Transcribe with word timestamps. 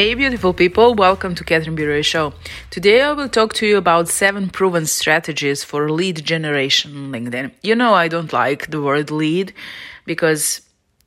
Hey, 0.00 0.14
beautiful 0.14 0.54
people, 0.54 0.94
welcome 0.94 1.34
to 1.34 1.44
Catherine 1.44 1.76
B. 1.76 1.84
Roy 1.84 2.00
Show. 2.00 2.32
Today 2.70 3.02
I 3.02 3.12
will 3.12 3.28
talk 3.28 3.52
to 3.52 3.66
you 3.66 3.76
about 3.76 4.08
seven 4.08 4.48
proven 4.48 4.86
strategies 4.86 5.62
for 5.62 5.90
lead 5.90 6.24
generation 6.24 6.96
on 6.96 7.12
LinkedIn. 7.12 7.50
You 7.62 7.74
know, 7.74 7.92
I 7.92 8.08
don't 8.08 8.32
like 8.32 8.70
the 8.70 8.80
word 8.80 9.10
lead 9.10 9.52
because 10.06 10.62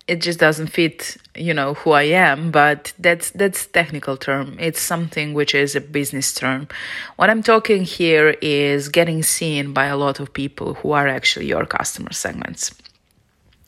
it 0.08 0.21
just 0.21 0.38
doesn't 0.38 0.68
fit, 0.68 1.18
you 1.34 1.55
know, 1.55 1.73
who 1.73 1.90
I 1.90 2.04
am, 2.04 2.52
but 2.52 2.94
that's 2.99 3.32
that's 3.32 3.66
technical 3.66 4.16
term. 4.16 4.58
It's 4.59 4.80
something 4.80 5.34
which 5.34 5.55
is 5.55 5.76
a 5.76 5.82
business 5.82 6.32
term. 6.32 6.68
What 7.16 7.32
I'm 7.32 7.41
talking 7.41 7.85
here 7.85 8.35
is 8.44 8.90
getting 8.90 9.23
seen 9.23 9.73
by 9.73 9.85
a 9.85 9.98
lot 9.98 10.20
of 10.20 10.34
people 10.34 10.76
who 10.76 10.91
are 10.91 11.07
actually 11.07 11.48
your 11.48 11.66
customer 11.66 12.13
segments. 12.13 12.70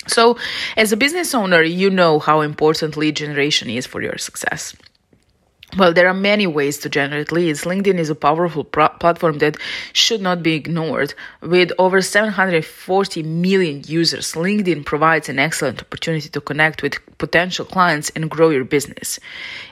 So, 0.06 0.38
as 0.78 0.92
a 0.92 0.98
business 0.98 1.34
owner, 1.34 1.64
you 1.64 1.90
know 1.90 2.20
how 2.20 2.42
important 2.42 2.96
lead 2.96 3.16
generation 3.16 3.72
is 3.72 3.88
for 3.88 4.04
your 4.04 4.20
success. 4.20 4.76
Well, 5.78 5.92
there 5.92 6.08
are 6.08 6.14
many 6.14 6.48
ways 6.48 6.78
to 6.80 6.90
generate 6.90 7.34
leads. 7.34 7.66
LinkedIn 7.66 8.00
is 8.00 8.10
a 8.10 8.16
powerful 8.16 8.64
pro- 8.64 8.88
platform 8.88 9.40
that 9.40 9.58
should 9.92 10.22
not 10.22 10.42
be 10.42 10.54
ignored. 10.54 11.14
With 11.42 11.74
over 11.78 12.02
740 12.02 13.24
million 13.24 13.84
users, 13.86 14.32
LinkedIn 14.34 14.86
provides 14.86 15.28
an 15.28 15.38
excellent 15.38 15.82
opportunity 15.82 16.30
to 16.30 16.40
connect 16.40 16.82
with 16.82 17.00
potential 17.18 17.66
clients 17.66 18.10
and 18.12 18.32
grow 18.32 18.52
your 18.52 18.64
business. 18.64 19.20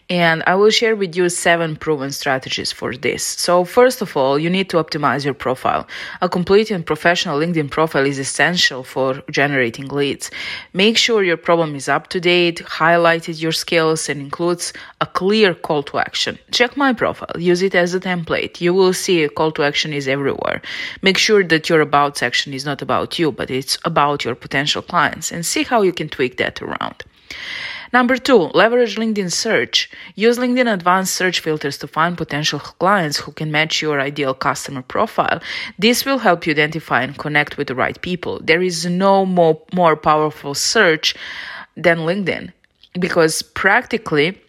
And 0.10 0.44
I 0.46 0.56
will 0.56 0.70
share 0.70 0.96
with 0.96 1.16
you 1.16 1.30
seven 1.30 1.78
proven 1.78 2.12
strategies 2.12 2.72
for 2.74 2.96
this. 2.96 3.24
So, 3.24 3.64
first 3.64 4.02
of 4.02 4.18
all, 4.18 4.38
you 4.38 4.50
need 4.50 4.70
to 4.72 4.78
optimize 4.78 5.24
your 5.24 5.34
profile. 5.34 5.88
A 6.22 6.28
complete 6.28 6.72
and 6.72 6.86
professional 6.86 7.40
LinkedIn 7.40 7.72
profile 7.72 8.06
is 8.06 8.20
essential 8.20 8.84
for 8.84 9.24
generating 9.32 9.88
leads. 9.88 10.30
Make 10.74 10.98
sure 10.98 11.24
your 11.24 11.38
problem 11.38 11.76
is 11.76 11.88
up 11.88 12.08
to 12.08 12.20
date, 12.20 12.62
highlighted 12.66 13.42
your 13.42 13.54
skills, 13.54 14.10
and 14.10 14.20
includes 14.20 14.74
a 15.00 15.06
clear 15.06 15.54
call 15.54 15.84
to 15.84 16.00
action. 16.00 16.38
Check 16.52 16.76
my 16.76 16.92
profile, 16.92 17.40
use 17.40 17.62
it 17.62 17.74
as 17.74 17.94
a 17.94 18.00
template. 18.00 18.60
You 18.60 18.74
will 18.74 18.94
see 18.94 19.24
a 19.24 19.30
call 19.30 19.52
to 19.54 19.64
action 19.64 19.94
is 19.94 20.08
everywhere. 20.10 20.62
Make 21.02 21.18
sure 21.18 21.44
that 21.46 21.70
your 21.70 21.80
about 21.80 22.18
section 22.18 22.54
is 22.54 22.66
not 22.66 22.82
about 22.82 23.18
you, 23.18 23.32
but 23.32 23.50
it's 23.50 23.78
about 23.86 24.26
your 24.26 24.36
potential 24.36 24.82
clients 24.82 25.32
and 25.32 25.46
see 25.46 25.64
how 25.64 25.82
you 25.82 25.94
can 25.94 26.10
tweak 26.10 26.38
that 26.38 26.62
around. 26.62 27.04
Number 27.94 28.18
two, 28.18 28.50
leverage 28.56 28.96
LinkedIn 28.96 29.32
search. 29.32 29.88
Use 30.16 30.40
LinkedIn 30.40 30.74
advanced 30.74 31.14
search 31.14 31.40
filters 31.42 31.78
to 31.78 31.88
find 31.88 32.18
potential 32.18 32.60
clients 32.60 33.18
who 33.18 33.32
can 33.32 33.52
match 33.52 33.84
your 33.84 34.02
ideal 34.02 34.34
customer 34.34 34.82
profile. 34.82 35.40
This 35.78 36.04
will 36.04 36.18
help 36.18 36.48
you 36.48 36.54
identify 36.54 37.04
and 37.04 37.16
connect 37.16 37.56
with 37.56 37.68
the 37.68 37.76
right 37.76 38.02
people. 38.02 38.40
There 38.42 38.64
is 38.64 38.88
no 38.88 39.28
more, 39.28 39.62
more 39.72 39.96
powerful 39.96 40.56
search 40.56 41.14
than 41.78 42.00
LinkedIn 42.00 42.52
because 43.00 43.44
practically 43.44 44.42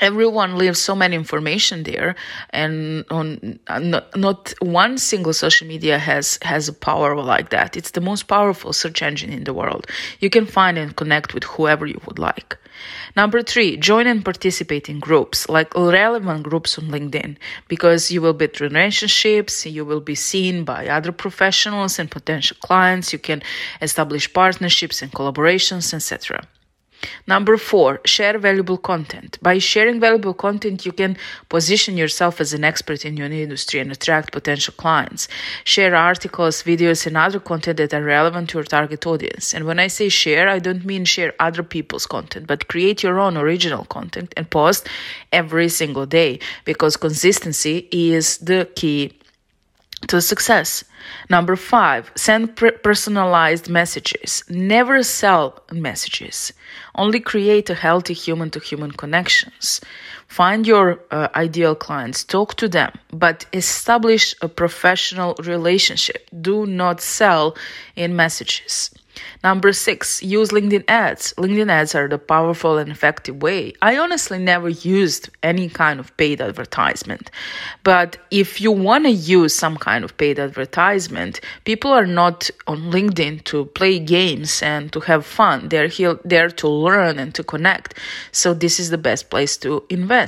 everyone 0.00 0.56
leaves 0.56 0.78
so 0.78 0.94
many 0.94 1.16
information 1.16 1.82
there 1.82 2.14
and 2.50 3.04
on 3.10 3.58
not, 3.68 4.16
not 4.16 4.54
one 4.60 4.98
single 4.98 5.32
social 5.32 5.66
media 5.68 5.98
has 5.98 6.38
has 6.42 6.68
a 6.68 6.72
power 6.72 7.14
like 7.16 7.50
that. 7.50 7.76
It's 7.76 7.90
the 7.90 8.00
most 8.00 8.24
powerful 8.24 8.72
search 8.72 9.02
engine 9.02 9.32
in 9.32 9.44
the 9.44 9.52
world. 9.52 9.86
You 10.20 10.30
can 10.30 10.46
find 10.46 10.78
and 10.78 10.96
connect 10.96 11.34
with 11.34 11.44
whoever 11.44 11.86
you 11.86 12.00
would 12.06 12.18
like. 12.18 12.56
Number 13.14 13.42
three 13.42 13.76
join 13.76 14.06
and 14.06 14.24
participate 14.24 14.88
in 14.88 14.98
groups 14.98 15.48
like 15.48 15.74
relevant 15.74 16.42
groups 16.44 16.78
on 16.78 16.84
linkedin 16.84 17.36
because 17.68 18.10
you 18.10 18.22
will 18.22 18.32
build 18.32 18.60
relationships 18.60 19.66
you 19.66 19.84
will 19.84 20.00
be 20.00 20.14
seen 20.14 20.64
by 20.64 20.88
other 20.88 21.12
professionals 21.12 21.98
and 21.98 22.10
potential 22.10 22.56
clients 22.60 23.12
you 23.12 23.18
can 23.18 23.42
establish 23.82 24.32
partnerships 24.32 25.02
and 25.02 25.12
collaborations 25.12 25.92
etc 25.92 26.40
Number 27.26 27.56
four, 27.56 28.00
share 28.04 28.38
valuable 28.38 28.78
content. 28.78 29.38
By 29.42 29.58
sharing 29.58 30.00
valuable 30.00 30.34
content, 30.34 30.84
you 30.84 30.92
can 30.92 31.16
position 31.48 31.96
yourself 31.96 32.40
as 32.40 32.52
an 32.52 32.64
expert 32.64 33.04
in 33.04 33.16
your 33.16 33.30
industry 33.30 33.80
and 33.80 33.92
attract 33.92 34.32
potential 34.32 34.74
clients. 34.76 35.28
Share 35.64 35.94
articles, 35.94 36.62
videos, 36.62 37.06
and 37.06 37.16
other 37.16 37.40
content 37.40 37.78
that 37.78 37.94
are 37.94 38.02
relevant 38.02 38.50
to 38.50 38.58
your 38.58 38.64
target 38.64 39.06
audience. 39.06 39.54
And 39.54 39.64
when 39.64 39.78
I 39.78 39.86
say 39.86 40.08
share, 40.08 40.48
I 40.48 40.58
don't 40.58 40.84
mean 40.84 41.04
share 41.04 41.32
other 41.38 41.62
people's 41.62 42.06
content, 42.06 42.46
but 42.46 42.68
create 42.68 43.02
your 43.02 43.18
own 43.18 43.36
original 43.36 43.84
content 43.84 44.32
and 44.36 44.48
post 44.50 44.88
every 45.32 45.68
single 45.68 46.06
day 46.06 46.38
because 46.64 46.96
consistency 46.96 47.88
is 47.92 48.38
the 48.38 48.68
key 48.74 49.12
to 50.08 50.20
success. 50.20 50.84
Number 51.28 51.56
five, 51.56 52.10
send 52.14 52.56
personalized 52.56 53.68
messages. 53.68 54.44
Never 54.48 55.02
sell 55.02 55.62
messages. 55.72 56.52
Only 56.94 57.20
create 57.20 57.70
a 57.70 57.74
healthy 57.74 58.14
human 58.14 58.50
to 58.50 58.60
human 58.60 58.92
connections. 58.92 59.80
Find 60.32 60.66
your 60.66 60.98
uh, 61.10 61.28
ideal 61.34 61.74
clients, 61.74 62.24
talk 62.24 62.54
to 62.54 62.66
them, 62.66 62.92
but 63.10 63.44
establish 63.52 64.34
a 64.40 64.48
professional 64.48 65.34
relationship. 65.44 66.26
Do 66.40 66.64
not 66.64 67.02
sell 67.02 67.54
in 67.96 68.16
messages. 68.16 68.90
Number 69.44 69.72
six, 69.72 70.22
use 70.22 70.50
LinkedIn 70.50 70.84
ads. 70.88 71.34
LinkedIn 71.36 71.70
ads 71.70 71.94
are 71.94 72.08
the 72.08 72.18
powerful 72.18 72.78
and 72.78 72.90
effective 72.90 73.42
way. 73.42 73.74
I 73.82 73.98
honestly 73.98 74.38
never 74.38 74.68
used 74.68 75.28
any 75.42 75.68
kind 75.68 76.00
of 76.00 76.16
paid 76.16 76.40
advertisement. 76.40 77.30
But 77.82 78.16
if 78.30 78.60
you 78.60 78.70
want 78.72 79.04
to 79.04 79.10
use 79.10 79.54
some 79.54 79.76
kind 79.76 80.04
of 80.04 80.16
paid 80.16 80.38
advertisement, 80.38 81.40
people 81.64 81.90
are 81.90 82.06
not 82.06 82.50
on 82.66 82.90
LinkedIn 82.90 83.44
to 83.44 83.66
play 83.66 83.98
games 83.98 84.62
and 84.62 84.92
to 84.92 85.00
have 85.00 85.26
fun. 85.26 85.68
They're 85.68 85.88
here, 85.88 86.18
there 86.24 86.48
to 86.48 86.68
learn 86.68 87.18
and 87.18 87.34
to 87.34 87.42
connect. 87.42 87.98
So 88.30 88.54
this 88.54 88.78
is 88.78 88.90
the 88.90 88.98
best 88.98 89.28
place 89.28 89.56
to 89.58 89.84
invest. 89.90 90.21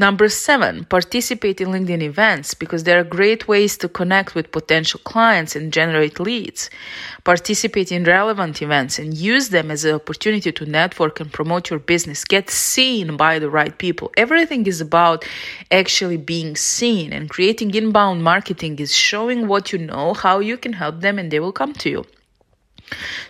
Number 0.00 0.28
seven, 0.28 0.84
participate 0.84 1.60
in 1.60 1.70
LinkedIn 1.70 2.02
events 2.02 2.54
because 2.54 2.84
there 2.84 3.00
are 3.00 3.04
great 3.04 3.48
ways 3.48 3.76
to 3.78 3.88
connect 3.88 4.36
with 4.36 4.52
potential 4.52 5.00
clients 5.02 5.56
and 5.56 5.72
generate 5.72 6.20
leads. 6.20 6.70
Participate 7.24 7.90
in 7.90 8.04
relevant 8.04 8.62
events 8.62 9.00
and 9.00 9.12
use 9.12 9.48
them 9.48 9.72
as 9.72 9.84
an 9.84 9.96
opportunity 9.96 10.52
to 10.52 10.64
network 10.64 11.18
and 11.18 11.32
promote 11.32 11.70
your 11.70 11.80
business. 11.80 12.24
Get 12.24 12.48
seen 12.48 13.16
by 13.16 13.40
the 13.40 13.50
right 13.50 13.76
people. 13.76 14.12
Everything 14.16 14.66
is 14.68 14.80
about 14.80 15.24
actually 15.72 16.16
being 16.16 16.54
seen 16.54 17.12
and 17.12 17.28
creating 17.28 17.74
inbound 17.74 18.22
marketing 18.22 18.78
is 18.78 18.94
showing 18.94 19.48
what 19.48 19.72
you 19.72 19.78
know, 19.78 20.14
how 20.14 20.38
you 20.38 20.56
can 20.56 20.74
help 20.74 21.00
them, 21.00 21.18
and 21.18 21.32
they 21.32 21.40
will 21.40 21.50
come 21.50 21.72
to 21.72 21.90
you. 21.90 22.04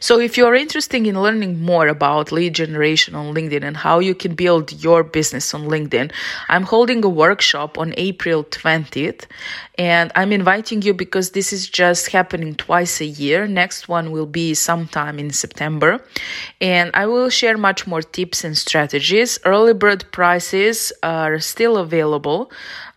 So, 0.00 0.20
if 0.20 0.36
you're 0.36 0.54
interested 0.54 1.06
in 1.06 1.20
learning 1.20 1.60
more 1.60 1.88
about 1.88 2.30
lead 2.30 2.54
generation 2.54 3.14
on 3.14 3.34
LinkedIn 3.34 3.64
and 3.64 3.76
how 3.76 3.98
you 3.98 4.14
can 4.14 4.34
build 4.34 4.72
your 4.72 5.02
business 5.02 5.52
on 5.54 5.62
LinkedIn, 5.62 6.12
I'm 6.48 6.62
holding 6.62 7.04
a 7.04 7.08
workshop 7.08 7.78
on 7.78 7.94
April 7.96 8.44
20th. 8.44 9.26
And 9.76 10.10
I'm 10.14 10.32
inviting 10.32 10.82
you 10.82 10.92
because 10.92 11.30
this 11.30 11.52
is 11.52 11.68
just 11.68 12.10
happening 12.10 12.54
twice 12.56 13.00
a 13.00 13.04
year. 13.04 13.46
Next 13.46 13.88
one 13.88 14.10
will 14.10 14.26
be 14.26 14.54
sometime 14.54 15.18
in 15.18 15.30
September. 15.30 16.04
And 16.60 16.90
I 16.94 17.06
will 17.06 17.30
share 17.30 17.56
much 17.56 17.86
more 17.86 18.02
tips 18.02 18.44
and 18.44 18.58
strategies. 18.58 19.38
Early 19.44 19.74
bird 19.74 20.10
prices 20.10 20.92
are 21.02 21.38
still 21.38 21.76
available 21.76 22.50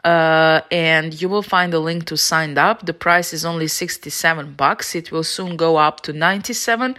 uh, 0.04 0.62
and 0.72 1.20
you 1.22 1.30
will 1.30 1.44
find 1.44 1.74
a 1.74 1.80
link 1.80 2.06
to 2.06 2.18
sign 2.18 2.58
up. 2.58 2.86
The 2.86 2.94
price 2.94 3.34
is 3.34 3.46
only 3.46 3.68
67 3.68 4.54
bucks. 4.54 4.96
It 4.96 5.12
will 5.12 5.24
soon 5.24 5.58
go 5.58 5.78
up 5.78 6.02
to 6.02 6.14
97. 6.14 6.91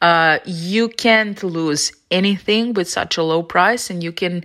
Uh, 0.00 0.38
you 0.44 0.88
can't 0.88 1.42
lose 1.42 1.92
anything 2.10 2.74
with 2.74 2.88
such 2.88 3.16
a 3.16 3.22
low 3.22 3.42
price, 3.42 3.90
and 3.90 4.02
you 4.02 4.12
can 4.12 4.44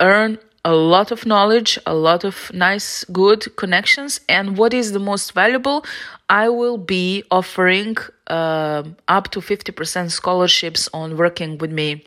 earn 0.00 0.38
a 0.64 0.74
lot 0.74 1.10
of 1.10 1.24
knowledge, 1.24 1.78
a 1.86 1.94
lot 1.94 2.24
of 2.24 2.50
nice, 2.52 3.04
good 3.04 3.56
connections. 3.56 4.20
And 4.28 4.58
what 4.58 4.74
is 4.74 4.92
the 4.92 4.98
most 4.98 5.32
valuable? 5.32 5.84
I 6.28 6.48
will 6.48 6.76
be 6.76 7.24
offering 7.30 7.96
uh, 8.26 8.82
up 9.08 9.30
to 9.30 9.40
50% 9.40 10.10
scholarships 10.10 10.88
on 10.92 11.16
working 11.16 11.58
with 11.58 11.72
me 11.72 12.04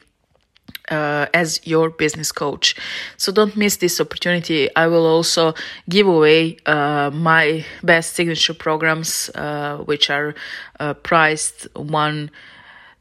uh, 0.91 1.25
as 1.33 1.59
your 1.65 1.89
business 1.89 2.31
coach. 2.31 2.75
So 3.17 3.31
don't 3.31 3.57
miss 3.57 3.77
this 3.77 3.99
opportunity. 3.99 4.69
I 4.75 4.85
will 4.87 5.07
also 5.07 5.55
give 5.89 6.07
away 6.07 6.57
uh, 6.65 7.09
my 7.11 7.65
best 7.81 8.13
signature 8.13 8.53
programs, 8.53 9.29
uh, 9.33 9.77
which 9.77 10.09
are 10.09 10.35
uh, 10.79 10.93
priced 10.95 11.67
one. 11.75 12.31